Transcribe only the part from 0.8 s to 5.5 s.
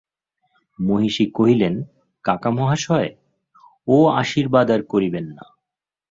মহিষী কহিলেন, কাকামহাশয়, ও আশীর্বাদ আর করিবেন না।